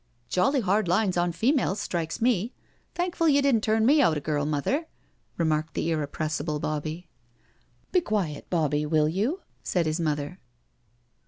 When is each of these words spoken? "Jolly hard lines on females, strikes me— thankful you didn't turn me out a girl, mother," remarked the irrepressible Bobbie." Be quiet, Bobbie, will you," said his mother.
"Jolly 0.35 0.61
hard 0.61 0.87
lines 0.87 1.15
on 1.15 1.31
females, 1.31 1.79
strikes 1.79 2.19
me— 2.19 2.53
thankful 2.95 3.29
you 3.29 3.39
didn't 3.39 3.61
turn 3.61 3.85
me 3.85 4.01
out 4.01 4.17
a 4.17 4.19
girl, 4.19 4.47
mother," 4.47 4.87
remarked 5.37 5.75
the 5.75 5.91
irrepressible 5.91 6.59
Bobbie." 6.59 7.07
Be 7.91 8.01
quiet, 8.01 8.49
Bobbie, 8.49 8.87
will 8.87 9.07
you," 9.07 9.41
said 9.61 9.85
his 9.85 9.99
mother. 9.99 10.39